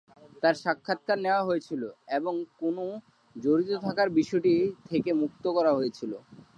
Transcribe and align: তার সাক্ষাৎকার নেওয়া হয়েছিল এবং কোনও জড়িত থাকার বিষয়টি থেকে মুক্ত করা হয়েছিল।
তার 0.43 0.55
সাক্ষাৎকার 0.63 1.17
নেওয়া 1.19 1.43
হয়েছিল 1.43 1.81
এবং 2.17 2.33
কোনও 2.61 2.85
জড়িত 3.35 3.71
থাকার 3.85 4.09
বিষয়টি 4.19 4.53
থেকে 4.89 5.09
মুক্ত 5.21 5.43
করা 5.57 5.71
হয়েছিল। 5.77 6.11